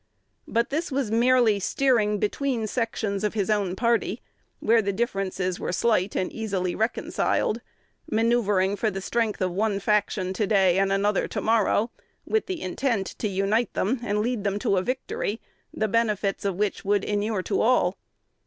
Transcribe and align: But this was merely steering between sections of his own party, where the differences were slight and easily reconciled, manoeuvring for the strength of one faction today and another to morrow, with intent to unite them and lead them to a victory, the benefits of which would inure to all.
But 0.47 0.71
this 0.71 0.91
was 0.91 1.11
merely 1.11 1.59
steering 1.59 2.17
between 2.17 2.65
sections 2.65 3.23
of 3.23 3.35
his 3.35 3.51
own 3.51 3.75
party, 3.75 4.19
where 4.59 4.81
the 4.81 4.91
differences 4.91 5.59
were 5.59 5.71
slight 5.71 6.15
and 6.15 6.33
easily 6.33 6.73
reconciled, 6.73 7.61
manoeuvring 8.09 8.77
for 8.77 8.89
the 8.89 8.99
strength 8.99 9.41
of 9.41 9.51
one 9.51 9.79
faction 9.79 10.33
today 10.33 10.79
and 10.79 10.91
another 10.91 11.27
to 11.27 11.39
morrow, 11.41 11.91
with 12.25 12.49
intent 12.49 13.13
to 13.19 13.27
unite 13.27 13.71
them 13.75 13.99
and 14.01 14.21
lead 14.21 14.43
them 14.43 14.57
to 14.57 14.77
a 14.77 14.81
victory, 14.81 15.39
the 15.71 15.87
benefits 15.87 16.45
of 16.45 16.55
which 16.55 16.83
would 16.83 17.03
inure 17.03 17.43
to 17.43 17.61
all. 17.61 17.95